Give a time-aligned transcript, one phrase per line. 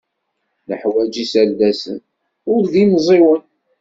[0.69, 1.97] Neḥwaj iserdasen,
[2.53, 3.43] ur d imẓiwen.